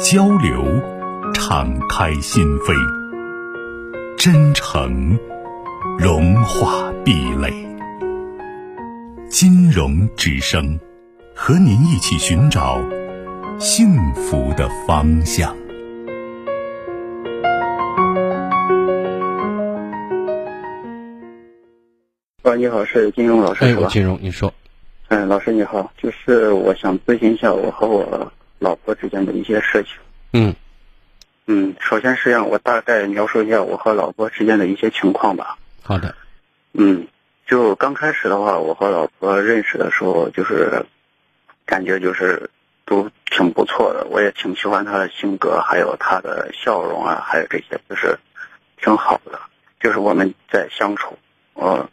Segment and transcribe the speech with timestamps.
[0.00, 0.64] 交流，
[1.32, 2.74] 敞开心扉；
[4.16, 5.18] 真诚，
[5.98, 7.52] 融化壁垒。
[9.28, 10.78] 金融之声，
[11.34, 12.80] 和您一起寻找
[13.58, 15.54] 幸福的方向。
[22.42, 23.82] 喂，你好，是金融老师哎，是吧？
[23.84, 24.52] 我金融，你说，
[25.08, 29.92] 嗯，老师你好，就是我想咨询一下我和我老婆之间的一些事情。
[30.32, 30.54] 嗯
[31.46, 35.58] 嗯，首先是让我大概描述一下我和老婆之间的一些情况吧。
[35.82, 36.14] 好的，
[36.72, 37.06] 嗯，
[37.46, 40.84] 就刚开始的话，我和老婆认识的时候，就是
[41.66, 42.48] 感觉就是
[42.86, 48.18] 都挺不错的，我也挺喜欢她的性格，还有她的笑容啊，还有这些，就是
[48.80, 49.38] 挺好的。
[49.80, 51.18] 就是我们在相处，
[51.52, 51.86] 呃，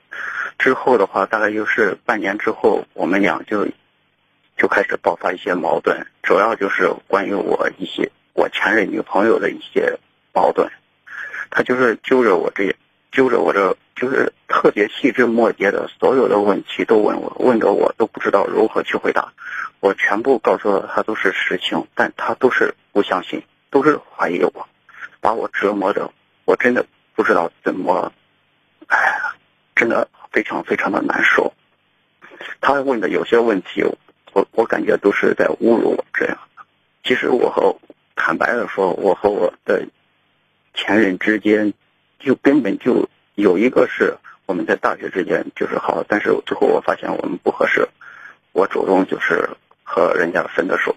[0.58, 3.68] 之后的话，大概就是半年之后，我们俩就
[4.62, 9.98] 就开始爆发一些矛盾，主要就是关于我一些我前任女朋友的一些
[10.34, 10.70] 矛盾，
[11.50, 12.76] 她就是揪着我这
[13.12, 19.34] 揪着我这就是特别细枝末节的所有的问题都问我，问的我都不知道如何去回答。
[19.80, 24.68] 我全部告诉了她都是实情，但她都是不相信，都是怀疑我，
[25.22, 26.12] 把我折磨的，
[26.46, 28.14] 我真的不知道怎么，
[28.86, 29.34] 哎呀，
[29.76, 31.52] 真的非常非常的难受。
[32.60, 33.84] 她问的有些问题，
[34.34, 36.64] 我我感觉都是在侮辱我这样的。
[37.04, 37.76] 其实我和
[38.16, 39.88] 坦白的说，我和我的
[40.74, 41.74] 前任之间，
[42.20, 47.88] 就根本就有一个是我们在大学之间就是好，但是最后我发现我们不合适，
[48.52, 49.50] 我主动就是
[49.84, 50.96] 和人家分的手。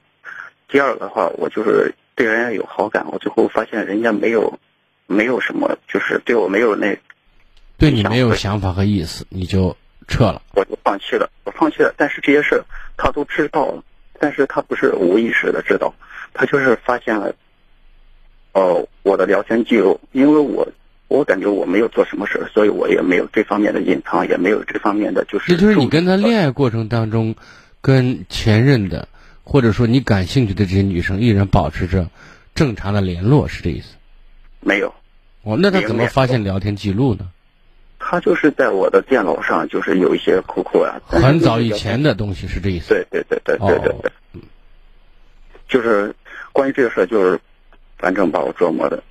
[0.69, 4.59] 第二个的话，我就是对人家有好感，我最后发现人家没有
[5.07, 6.99] 没有什么，就是对我没有那，
[7.79, 9.77] 对你没有想法和意思，你就
[10.09, 10.43] 撤了。
[10.55, 11.95] 我就放弃了，我放弃了。
[11.97, 12.63] 但是这些事
[12.97, 13.83] 他都知道了，
[14.21, 15.93] 但是他不是无意识的知道，
[16.35, 17.35] 他就是发现了，
[18.53, 20.69] 哦，我的聊天记录，因为我
[21.09, 25.53] 我感觉我没有做什么事，所以我也没有这方面的隐藏，也没有这方面的就是。
[25.53, 27.35] 这就是你跟他恋爱过程当中，
[27.81, 29.09] 跟前任的，
[29.43, 32.11] 或者说你感兴趣的这些女生，依然保持着
[32.55, 33.97] 正常的联络，是这意思？
[34.61, 34.95] 没有，
[35.43, 37.29] 哦，那他怎么发现聊天记录呢？
[38.07, 42.89] 他就是在我的电脑上，就是有一些 QQ 啊，很早以前的东西是这意思？
[42.91, 44.41] 对对对对对对对，哦
[45.67, 46.15] 就是
[46.53, 47.41] 关于这个事儿，就是
[47.97, 49.03] 反正把我折磨的，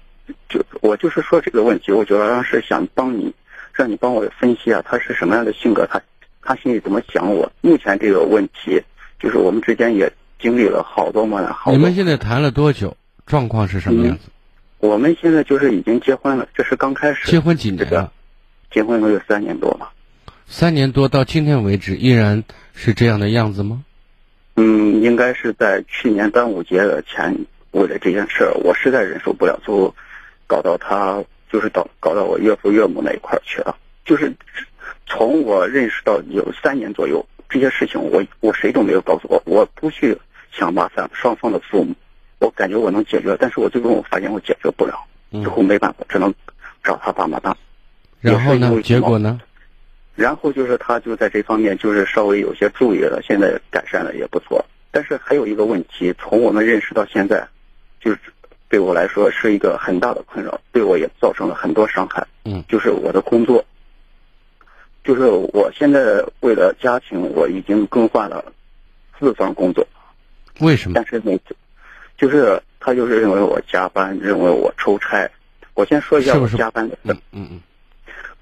[0.47, 3.33] 就我就是说这个问题，我主要是想帮你，
[3.73, 5.99] 让你帮我分析啊，他是什么样的性格，他
[6.43, 7.51] 他心里怎么想我。
[7.61, 8.81] 目前这个问题，
[9.19, 11.75] 就是我们之间也经历了好多磨难，好多。
[11.75, 12.95] 你们现在谈了多久？
[13.25, 14.29] 状况是什么样子？
[14.79, 17.31] 我们现在就是已经结婚了，这是刚开始。
[17.31, 18.11] 结婚几年了？
[18.73, 19.89] 结婚都有三年多了。
[20.47, 23.83] 三年多到今天为止，依然是这样的样子吗？
[24.55, 27.33] 嗯，应该是在去年端午节的前，
[27.71, 29.95] 为了这件事儿，我实在忍受不了，最后
[30.47, 33.77] 搞到他，就是到搞到我岳父岳母那一块儿去了。
[34.05, 34.33] 就是
[35.07, 40.17] 从我认识到有三年左右，这些事情我我谁都没有告诉过，我不去
[40.51, 41.95] 想麻烦双方的父母，
[42.39, 44.99] 我感觉我能解决，但是我最终我发现我解决不了，
[45.31, 46.33] 最后没办法，只能
[46.83, 47.57] 找他爸妈当。
[48.23, 48.81] 然后呢？
[48.81, 49.39] 结果呢？
[50.15, 54.63] 然后就是他就在这方面就是稍微有些注意了，现在改善了也不错。
[54.91, 57.47] 但是还有一个问题，从我们认识到现在，
[57.99, 58.19] 就是
[58.69, 62.25] 对我来说是一个很大的困扰，对我也造成了很多伤害。
[62.45, 63.65] 嗯，就是我的工作，
[65.03, 68.53] 就是我现在为了家庭，我已经更换了
[69.19, 69.85] 四份工作。
[70.59, 70.93] 为什么？
[70.95, 71.55] 但是每次，
[72.17, 75.27] 就是他就是认为我加班，认为我出差。
[75.73, 77.17] 我先说一下我加班的事。
[77.31, 77.59] 嗯嗯。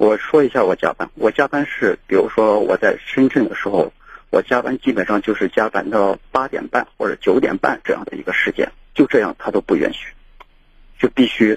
[0.02, 3.94] 我说一下我加班，我加班是，比如说我在深圳的时候，
[4.32, 10.12] 我加班基本上就是加班到八点半或者九点半这样的一个时间，就这样他都不允许，
[10.98, 11.56] 就必须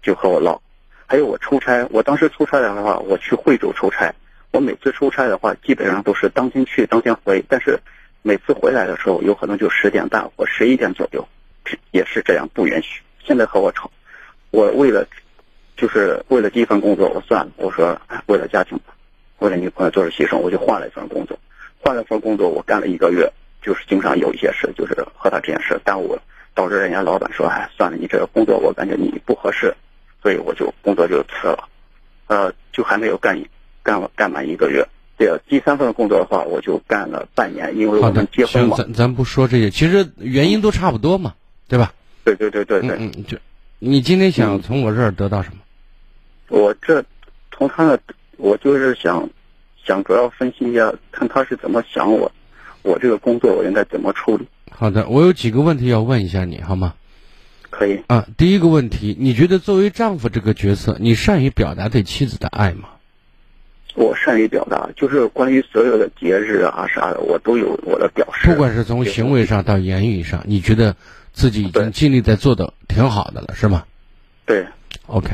[0.00, 0.62] 就和我唠。
[1.06, 4.14] 还有我出差，我当时出差的话，我去惠州出差，
[4.52, 7.76] 我每次出差的话基本上都是当天去当天回，但是
[8.22, 11.26] 每次回来的时候有可能就十点半或十一点左右，
[11.90, 13.02] 也是这样不允许。
[13.24, 13.90] 现在和我吵，
[14.52, 15.04] 我为了。
[15.76, 18.78] 就是为了第一份工作，我算了，我说为了家庭，
[19.38, 21.38] 为了女朋友做出牺牲，我就换了一份工作。
[21.80, 26.22] 换了份工作，我干了一个月，就是经常有一些事，就是和他这件事耽误了。
[26.54, 29.74] 导致人家老板说，哎，算了，你这个工作我感觉你不合适，
[30.22, 31.66] 所以我就工作就辞了，
[32.26, 33.42] 呃，就还没有干
[33.82, 34.86] 干干满一个月。
[35.18, 38.76] 这第三份工作的话，我就干了半年，因为我们结婚嘛。
[38.76, 41.34] 咱咱不说这些，其实原因都差不多嘛，
[41.68, 41.94] 对吧？
[42.24, 42.90] 对对对对对。
[42.98, 43.38] 嗯嗯，就
[43.84, 45.56] 你今天想从我这儿得到什么？
[46.56, 47.04] 我这
[47.50, 47.98] 从他那，
[48.36, 49.28] 我就是想
[49.84, 52.30] 想主要分析一下，看他是怎么想我，
[52.82, 54.46] 我这个工作我应该怎么处理。
[54.70, 56.94] 好的，我有几个问题要问一下你，好吗？
[57.70, 58.00] 可以。
[58.06, 62.88] 啊，第一个问题，你觉得作为丈夫这个角色，你善于表达对妻子的爱吗？
[63.96, 68.48] 我善于表达，就是关于所有的节日啊啥的，我都有我的表示。
[68.48, 70.94] 不管是从行为上到言语上，你觉得
[71.32, 73.84] 自己已经尽力在做的挺好的了，是吗？
[74.46, 74.66] 对。
[75.06, 75.30] OK，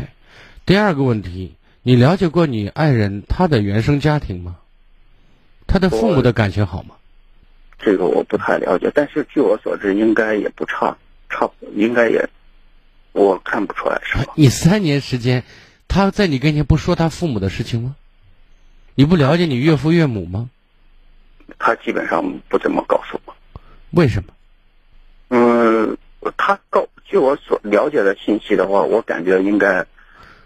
[0.64, 4.56] 第二个问题，你了解过你爱人他的原生家庭吗？
[5.66, 6.94] 他的父母的感情好吗？
[7.78, 10.96] 这个我不太了解，但是据我所知，应该也不差，
[11.28, 12.28] 差应该也，
[13.12, 14.32] 我看不出来是吧？
[14.34, 15.44] 你三年时间，
[15.86, 17.96] 他在你跟前不说他父母的事情吗？
[18.94, 20.50] 你不了解你岳父岳母吗？
[21.58, 23.34] 他基本上不怎么告诉我。
[23.90, 24.32] 为什么？
[25.58, 25.96] 嗯，
[26.36, 29.84] 他告据我所了解的信息的话，我感觉应该，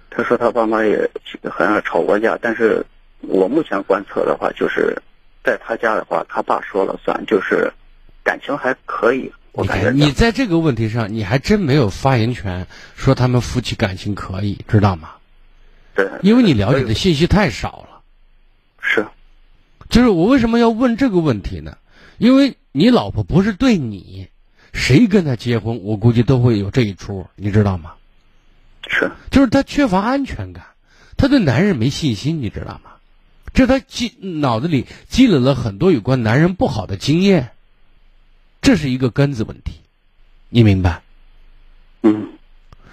[0.08, 1.10] 他说他爸妈也
[1.50, 2.86] 好像吵过架，但是
[3.20, 5.02] 我目前观测的话，就是
[5.44, 7.70] 在他家的话，他爸说了算，就是
[8.24, 9.30] 感情还可以。
[9.52, 12.66] 我感觉你在这个问题上，你还真没有发言权，
[12.96, 15.10] 说他们夫妻感情可以，知道吗？
[15.94, 18.00] 对，因为你了解的信息太少了。
[18.80, 19.06] 是，
[19.90, 21.76] 就是我为什么要问这个问题呢？
[22.16, 24.28] 因为你老婆不是对你，
[24.72, 27.92] 谁跟他结婚，我估计都会有这一出，你知道吗？
[28.88, 30.66] 是，就是他缺乏安全感，
[31.16, 32.92] 他对男人没信心，你知道吗？
[33.54, 37.50] 这他积脑子里积累了很多有关男人不好的经验，
[38.62, 39.80] 这是一个根子问题，
[40.48, 41.02] 你明白？
[42.02, 42.30] 嗯。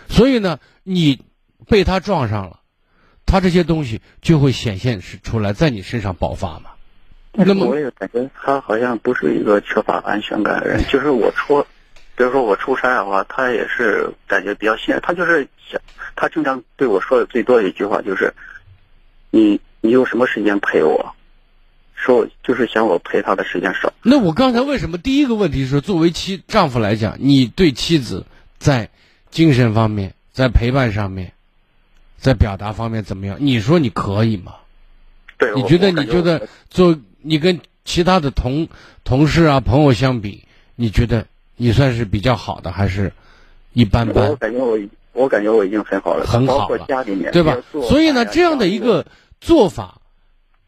[0.09, 1.21] 所以呢，你
[1.67, 2.59] 被他撞上了。
[3.25, 6.71] 他这些东西就会显现是出来，在你身上爆发嘛？
[7.45, 10.83] 那么我也感觉他好像不是一个缺乏安全感的人。
[10.89, 11.61] 就是我出，
[12.15, 14.99] 比如说我出差的话，他也是感觉比较信任。
[15.01, 15.79] 他就是想，
[16.15, 18.33] 他经常对我说的最多的一句话就是
[19.31, 21.15] ：“你你有什么时间陪我？”
[21.95, 23.91] 说就是想我陪他的时间少。
[24.03, 28.25] 那我刚才为什么第一个问题是作为妻丈夫来讲，你对妻子
[28.57, 28.89] 在
[29.29, 31.33] 精神方面，在陪伴上面？
[32.17, 33.37] 在表达方面怎么样？
[33.39, 34.55] 你说你可以吗？
[35.37, 36.99] 对，你觉得你觉得做
[37.29, 38.67] 你跟其他的同
[39.03, 40.43] 同事啊朋友相比，
[40.75, 41.27] 你觉得
[41.57, 43.13] 你算是比较好的，还是
[43.73, 44.29] 一般般？
[44.29, 44.79] 我感觉我
[45.13, 47.55] 我感觉我已经很好了，很好了，家里面对吧？
[47.87, 49.05] 所以呢，这样的一个
[49.39, 50.01] 做法，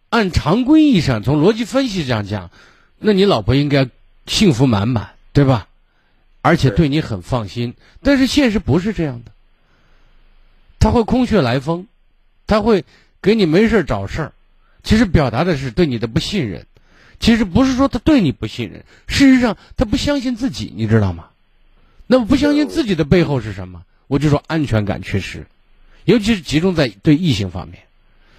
[0.10, 2.52] 按常规意义上从逻辑分析上讲，
[3.00, 3.90] 那你老婆应该
[4.28, 5.68] 幸福满满，对吧？
[6.44, 7.74] 而且对你很放心。
[8.04, 9.32] 但是现实不是这样的。
[10.78, 11.88] 他会空穴来风，
[12.46, 12.86] 他会
[13.20, 14.32] 给你没事找事儿，
[14.84, 16.66] 其实表达的是对你的不信任。
[17.20, 21.28] 其实不是说他对你不信任，事实上他不相信自己，你知道吗？
[22.08, 23.84] 那么不相信自己的背后是什么？
[24.08, 25.46] 我就说安全感缺失，
[26.04, 27.84] 尤其是集中在对异性方面。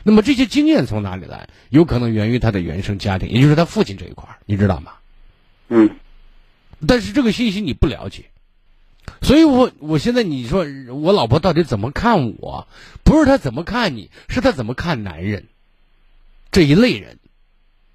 [0.02, 1.48] 那么这些经验从哪里来？
[1.70, 4.94] 有可能源于他的原生家庭，也就是他父亲这一块儿，你知道吗？
[5.68, 5.90] 嗯。
[6.88, 8.24] 但是这个信息你不了解。
[9.20, 12.66] 所以，我我现在你说我老婆到底怎么看我？
[13.04, 15.46] 不是她怎么看你，是她怎么看男人
[16.52, 17.18] 这一类人，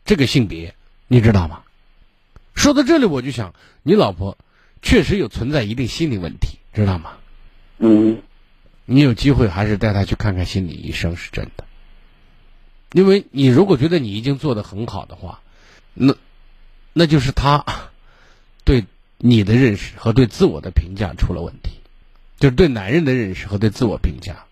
[0.03, 0.75] 这个性别，
[1.07, 1.61] 你知道吗？
[2.55, 4.37] 说到这里，我就想，你老婆
[4.81, 7.13] 确实有存在一定心理问题，知道吗？
[7.77, 8.21] 嗯，
[8.83, 11.63] 你有机会还是带她去看看心理医生是真的，
[12.91, 15.39] 因为你如果觉得你已经做得很好的话，
[15.93, 16.15] 那
[16.91, 17.63] 那就是他
[18.65, 18.83] 对。
[19.19, 21.71] 你的认识和对自我的评价出了问题，
[22.39, 24.45] 就是对男人的认识和对自我评价。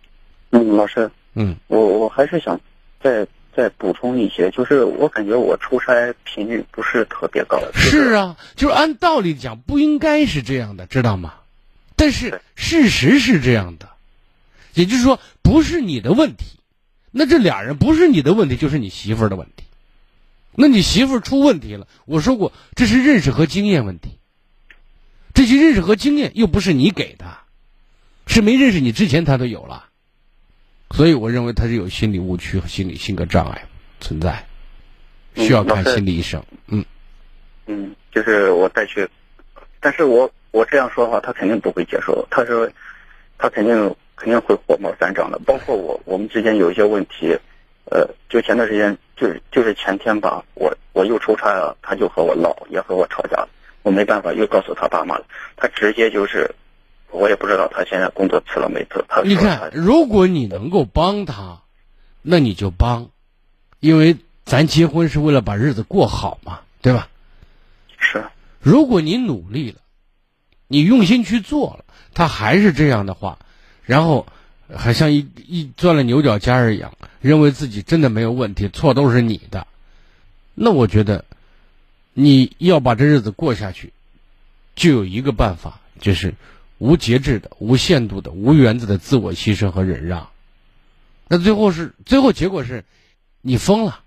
[0.49, 2.59] 嗯，老师，嗯，我我还是想
[2.99, 7.61] 再再补充一些，就是我感觉我出差频率不是特别高。
[7.73, 11.35] 是啊，就是按道理讲不应该是这样的，知道吗？
[11.95, 13.89] 但是事实是这样的，
[14.73, 16.59] 也就是说不是你的问题，
[17.11, 19.63] 那这俩人不是你的问题，就是你媳妇儿的问题。
[20.57, 24.17] 那你媳妇儿出问题了，我说过这是认识和经验问题。
[25.33, 27.37] 这些认识和经验又不是你给的，
[28.25, 29.85] 是没认识你之前他都有了，
[30.95, 33.61] 所以我认为他是有心理误区和心理性格障碍
[33.99, 34.45] 存在，
[35.35, 36.41] 需要看心理医生。
[36.67, 36.85] 嗯，
[37.65, 39.05] 嗯，就是我再去，
[39.81, 42.25] 但是我我这样说的话，他肯定不会接受。
[42.31, 42.69] 他说，
[43.37, 45.37] 他肯定肯定会火冒三丈的。
[45.39, 47.37] 包括我，我们之间有一些问题，
[47.91, 53.49] 呃，就前段时间，就是就是前天吧，我我又出差了，他就和我闹，也和我吵架了。
[53.83, 55.25] 我没办法，又告诉他爸妈了。
[55.57, 56.49] 他他直接就是，
[57.15, 59.03] 我也不知道他现在工作辞了没辞。
[59.23, 61.61] 你看，如果你能够帮他，
[62.21, 63.09] 那你就帮，
[63.79, 67.07] 因为咱结婚是为了把日子过好嘛，对吧？
[67.97, 68.25] 是
[68.59, 69.79] 如果你努力了，
[70.67, 73.39] 你用心去做了，他还是这样的话，
[73.83, 74.27] 然后
[74.75, 76.91] 还像一一钻了牛角尖儿一样，
[77.21, 79.67] 认为自己真的没有问题，错都是你的，
[80.53, 81.23] 那我觉得
[82.13, 83.93] 你要把这日子过下去，
[84.75, 86.33] 就有一个办法，就是
[86.85, 90.29] 无节制的、无限度的、无原则的自我牺牲和忍让。
[91.27, 92.85] 那最后是最后结果是，
[93.41, 94.01] 你疯了，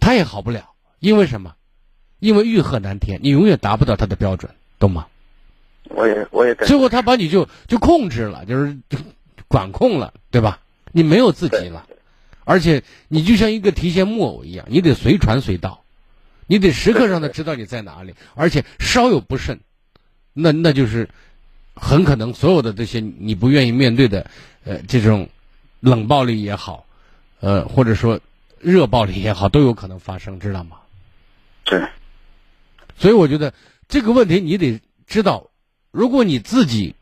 [0.00, 1.54] 他也好不了，因为什么？
[2.18, 5.06] 因为欲壑难填，你永远达不到他的标准，懂吗？
[5.90, 8.98] 我也我也感最后他把你就就控制了，就是就
[9.48, 10.60] 管控了，对吧？
[10.92, 11.86] 你没有自己了，
[12.44, 15.84] 而且你就像一个提线木偶一样，你得随传随到，
[16.46, 19.60] 你得时刻让他知道你在哪里，而且稍有不慎，
[20.32, 21.10] 那那就是
[21.76, 24.28] 很可能所有的这些你不愿意面对的，
[24.64, 25.28] 呃，这种
[25.80, 26.86] 冷暴力也好，
[27.40, 28.18] 呃，或者说
[28.58, 30.78] 热暴力也好，都有可能发生，知道吗？
[31.64, 31.86] 对
[32.96, 33.52] 所以我觉得
[33.88, 35.50] 这个问题你得知道，
[35.90, 36.94] 如果你自己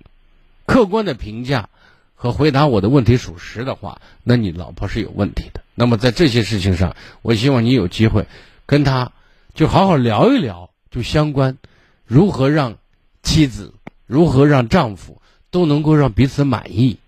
[0.66, 1.68] 客观的评价
[2.14, 5.62] 和回答我的问题属实的话，那你老婆是有问题的。
[5.76, 8.26] 那么在这些事情上，我希望你有机会
[8.66, 9.12] 跟她
[9.54, 11.58] 就好好聊一聊，就相关
[12.04, 12.76] 如何让
[13.22, 13.72] 妻子、
[14.06, 15.20] 如何让丈夫
[15.50, 16.98] 都能够让彼此满意。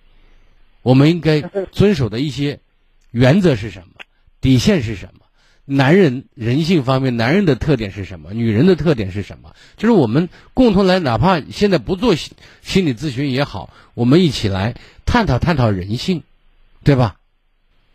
[0.82, 1.40] 我们应该
[1.72, 2.60] 遵守的一些
[3.10, 3.86] 原则是什么？
[4.40, 5.20] 底线是什么？
[5.64, 8.32] 男人人性方面，男人的特点是什么？
[8.32, 9.52] 女人的特点是什么？
[9.76, 16.22] 就是我们共同来，哪怕现在不做心心理咨询也好，我们一起来探讨探讨人性，
[16.84, 17.16] 对吧？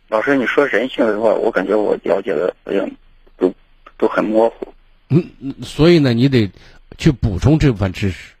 [0.08, 2.90] 老师，你说人性的话，我感觉我了解的好像
[3.38, 3.54] 都
[3.96, 4.68] 都很模糊。
[5.08, 6.50] 嗯，嗯所以呢，你得
[6.98, 8.34] 去补充这部分知识。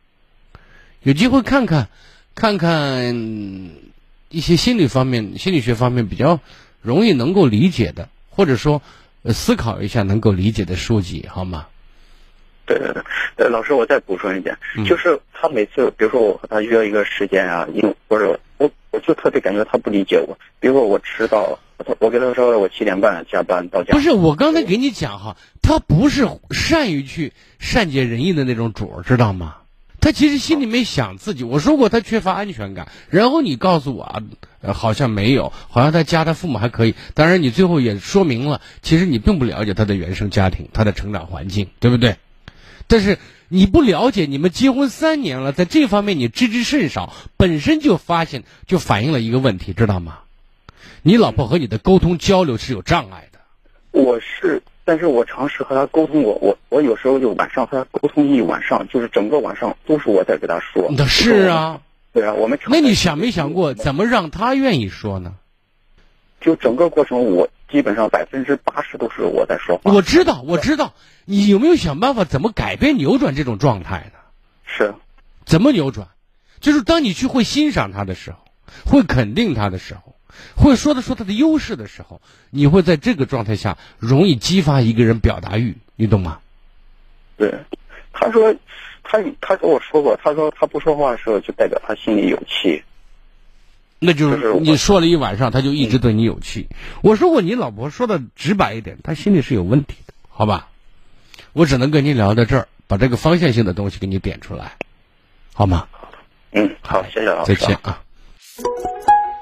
[1.02, 1.88] 有机会看看，
[2.34, 3.14] 看看
[4.28, 6.40] 一些心理方面、心理学方面比较
[6.80, 8.82] 容易能够理解的，或者说
[9.22, 11.66] 呃思考一下能够理解的书籍，好吗？
[12.64, 13.02] 对对对，
[13.36, 29.56] 呃，老师，我再补充一点，嗯就是他每次，比如说我和他约一个时间啊，因为或者我我就特别感觉他不理解我，比如说我迟到了，我我跟他说我七点半加班到家，不是，我刚才给你讲哈，他不是善于去善解人意的那种主儿，知道吗？
[30.02, 34.20] 他其实心里面想自己，我说过他缺乏安全感，然后你告诉我啊，
[34.74, 42.16] 好像没有，好像他家他父母还可以，当然你最后也说明了，其实你并不了解他的原生家庭，他的成长环境，对不对？
[42.88, 43.18] 但是
[43.48, 50.18] 你不了解，你们结婚三年了，在这方面你知之甚少，本身就发现就反映了一个问题，知道吗？
[51.02, 53.38] 你老婆和你的沟通交流是有障碍的。
[53.92, 60.88] 我是，但是我尝试和他沟通过，我我有时候就晚上和他沟通一晚上，就是整个晚上都是我在给他说。
[60.96, 61.80] 那是啊，
[62.12, 65.34] 对啊，我们那你想没想过怎么让他愿意说呢？
[66.40, 69.92] 就整个过程，我基本上百分之八十都是我在说话。
[69.92, 70.92] 我知道，我知道，
[71.24, 74.18] 你有没有想办法怎么改变、扭转这种状态呢？
[74.66, 74.92] 是，
[75.44, 76.08] 怎么扭转？
[76.58, 78.38] 就是当你去会欣赏他的时候，
[78.84, 80.11] 会肯定他的时候，
[80.56, 82.20] 会说的说他的优势的时候，
[82.50, 86.38] 你会在这个状态下容易激发一个人表达欲，你懂吗？
[87.36, 87.52] 对。
[88.12, 88.54] 他说，
[89.02, 92.82] 他他跟我说过，他说他不说话的时候，就代表他心里有气。
[93.98, 96.68] 那就就是你说了一晚上，他就一直对你有气。
[97.02, 100.68] 我说过，你老婆说的直白一点，他心里是有问题的，好吧？
[101.52, 104.76] 我只能跟你聊到这儿，把这个方向性的东西给你点出来，
[105.54, 105.88] 好吗？
[106.52, 107.54] 嗯，好，谢谢老师。
[107.54, 108.02] 再见啊。